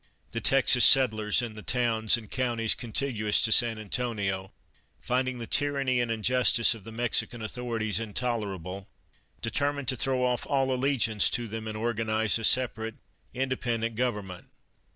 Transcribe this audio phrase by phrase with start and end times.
[0.31, 4.51] The Texas settlers in the towns and counties contiguous to San Antonio,
[4.99, 8.87] finding the tyranny and injustice of the Mexican authorities intolerable,
[9.43, 12.95] determine to throw off all allegiance to them and organize a separate,
[13.35, 14.47] independent government.